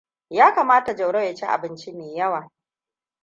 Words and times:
Ya 0.29 0.51
kamata 0.53 0.93
Jauro 0.95 1.21
ya 1.21 1.35
ci 1.35 1.45
abinci 1.45 1.91
mai 1.93 2.15
yawa. 2.15 2.49